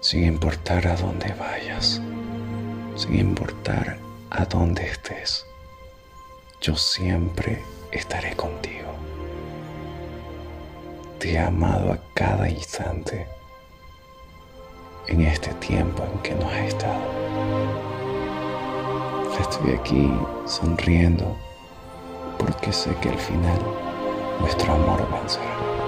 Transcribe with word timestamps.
sin 0.00 0.24
importar 0.24 0.86
a 0.86 0.96
dónde 0.96 1.34
vayas, 1.34 2.00
sin 2.96 3.16
importar 3.16 3.98
a 4.30 4.44
dónde 4.44 4.86
estés, 4.86 5.44
yo 6.60 6.76
siempre 6.76 7.62
estaré 7.90 8.34
contigo. 8.36 8.92
Te 11.18 11.32
he 11.32 11.38
amado 11.38 11.92
a 11.92 11.98
cada 12.14 12.48
instante 12.48 13.26
en 15.08 15.22
este 15.22 15.52
tiempo 15.54 16.04
en 16.04 16.18
que 16.20 16.34
no 16.34 16.48
has 16.48 16.58
estado. 16.58 17.00
Estoy 19.40 19.72
aquí 19.72 20.12
sonriendo 20.46 21.36
porque 22.38 22.72
sé 22.72 22.94
que 23.00 23.08
al 23.08 23.18
final 23.18 23.58
nuestro 24.40 24.74
amor 24.74 25.08
vencerá. 25.10 25.87